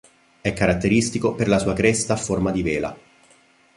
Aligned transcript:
È 0.41 0.51
caratteristico 0.51 1.35
per 1.35 1.47
la 1.47 1.59
sua 1.59 1.73
cresta 1.75 2.13
a 2.13 2.17
forma 2.17 2.49
di 2.49 2.63
vela. 2.63 2.97